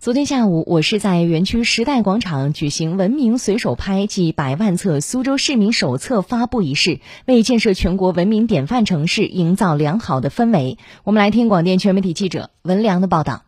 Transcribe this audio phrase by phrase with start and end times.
[0.00, 10.78] 昨天下午，我市在园区时代广场举行“文明随手拍”暨百万册苏州市民手册发布仪式，为建设全国文明典范城市营造良好的氛围。
[11.04, 13.42] 我们来听广电全媒体记者文良的报道。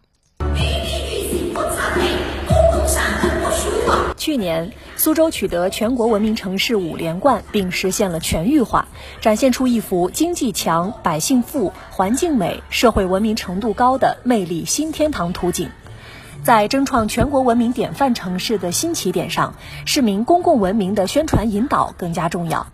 [4.18, 8.86] 去年，苏州取得全国文明城市五连冠，并实现了全域化，
[9.22, 15.70] 展现出一幅经济强、百姓富、环境美、社会文明程度高的魅力新天堂图景。
[16.42, 19.54] 在争创全国文明典范城市的新起点上，
[19.86, 22.66] 市民公共文明的宣传引导更加重要。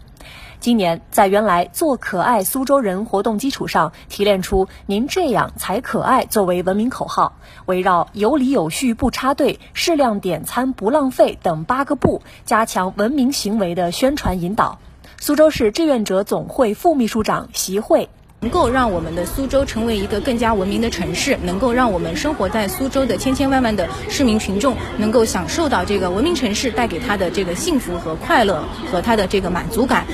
[0.59, 7.35] 今年，在原来“做可爱苏州人”活动基础上，提炼出“您这样才可爱”作为文明口号，
[7.67, 14.79] 围绕有理有序不插队、适量点餐不浪费等八个不，加强文明行为的宣传引导。
[15.21, 18.09] 苏州市志愿者总会副秘书长席慧。
[18.41, 30.07] 能够让我们的苏州成为一个更加文明的城市，能够让我们生活在苏州的千千万万的市民群众能够享受到这个文明城市带给他的这个幸福和快乐和他的这个满足感。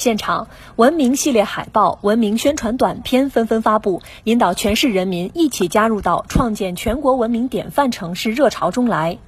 [0.00, 9.18] 现场，文明系列海报、文明宣传短片纷纷发布，引导全市人民一起加入到创建全国文明典范城市热潮中来。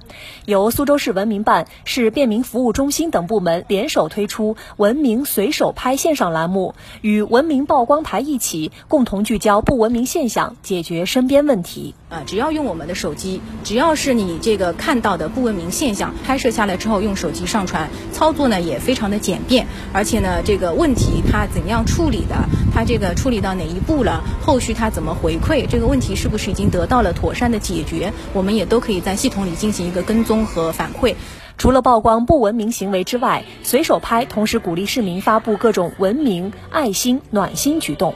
[0.45, 11.93] 由苏州市文明办、市便民服务中心等部门联手推出“文明随手拍”线上栏目，与文明曝光台一起，共同聚焦不文明现象，解决身边问题。
[12.09, 22.35] 啊，只要用我们的手机，只要是你这个看到的不文明现象，拍摄下来之后用手机上传，操作呢也非常的简便，而且呢这个问题它怎样处理的，
[22.71, 31.15] 它这个处理到哪一步了，后续它怎么回馈，这个问题是不是已经得到了妥善的解决，我们也都可以在系统里进行一个跟踪和反馈。
[31.57, 38.13] 除了曝光不文明行为之外，随手拍同时鼓励市民发布各种文明、爱心、暖心举动。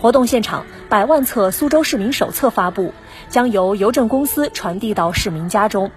[0.00, 2.92] 活动现场，百万册苏州市民手册发布，
[3.28, 5.90] 将由邮政公司传递到市民家中。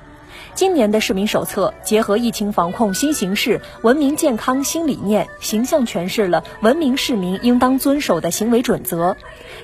[0.54, 9.16] 今年的市民手册结合疫情防控新形势、文明健康新理念，形象诠释了文明市民应当遵守的行为准则。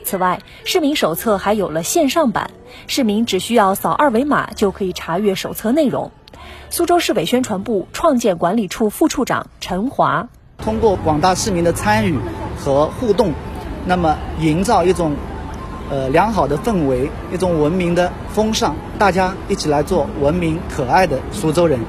[0.03, 2.51] 此外，市民手册还有了线上版，
[2.87, 6.11] 市民只需要扫二维码就可以查阅手册内容。
[6.69, 12.17] 苏州市委宣传部创建管理处副处长陈华，通过广大市民的参与
[12.57, 13.33] 和互动。
[13.85, 15.15] 那么，营造一种
[15.89, 21.79] 呃良好的氛围，一种文明的风尚，大家一起来做文明可爱的苏州人。